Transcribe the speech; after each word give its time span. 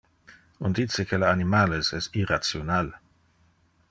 On 0.67 0.71
dice 0.73 1.05
que 1.09 1.19
le 1.19 1.27
animales 1.33 1.93
es 1.97 2.07
irrational. 2.23 2.91